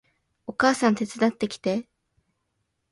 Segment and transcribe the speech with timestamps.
[0.47, 1.87] お母さん手伝ってきて